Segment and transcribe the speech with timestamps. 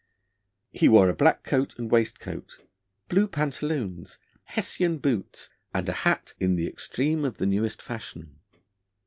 [0.71, 2.65] He wore a black coat and waistcoat,
[3.07, 8.39] blue pantaloons, Hessian boots, and a hat 'in the extreme of the newest fashion.'